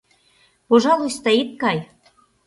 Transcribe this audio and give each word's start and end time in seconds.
—Пожалуйста, 0.69 1.29
ит 1.41 1.49
кай! 1.61 1.77